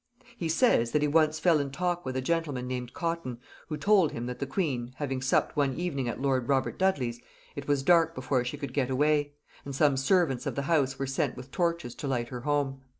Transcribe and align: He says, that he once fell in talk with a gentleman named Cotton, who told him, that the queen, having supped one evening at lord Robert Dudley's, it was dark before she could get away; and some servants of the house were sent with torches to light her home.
He 0.35 0.49
says, 0.49 0.93
that 0.93 1.03
he 1.03 1.07
once 1.07 1.37
fell 1.39 1.59
in 1.59 1.69
talk 1.69 2.07
with 2.07 2.15
a 2.17 2.21
gentleman 2.23 2.67
named 2.67 2.91
Cotton, 2.91 3.37
who 3.69 3.77
told 3.77 4.13
him, 4.13 4.25
that 4.25 4.39
the 4.39 4.47
queen, 4.47 4.93
having 4.95 5.21
supped 5.21 5.55
one 5.55 5.75
evening 5.75 6.09
at 6.09 6.19
lord 6.19 6.47
Robert 6.49 6.79
Dudley's, 6.79 7.21
it 7.55 7.67
was 7.67 7.83
dark 7.83 8.15
before 8.15 8.43
she 8.43 8.57
could 8.57 8.73
get 8.73 8.89
away; 8.89 9.35
and 9.63 9.75
some 9.75 9.95
servants 9.97 10.47
of 10.47 10.55
the 10.55 10.63
house 10.63 10.97
were 10.97 11.05
sent 11.05 11.37
with 11.37 11.51
torches 11.51 11.93
to 11.93 12.07
light 12.07 12.29
her 12.29 12.41
home. 12.41 12.81